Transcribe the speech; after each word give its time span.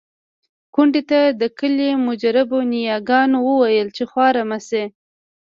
کونډې 0.73 1.01
ته 1.09 1.19
د 1.41 1.43
کلي 1.59 1.89
مجربو 2.07 2.57
نياګانو 2.71 3.37
وويل 3.49 3.87
چې 3.95 4.03
خواره 4.11 4.43
مه 4.49 4.59
شې. 4.67 4.83